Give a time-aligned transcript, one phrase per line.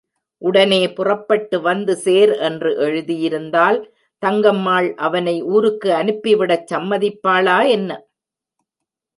[0.41, 3.77] உடனே புறப்பட்டு வந்து சேர் என்று எழுதியிருந்தால்
[4.23, 7.91] தங்கம்மாள் அவனை ஊருக்கு அனுப்பிவிடச் சம்மதிப்பாளா, என்ன?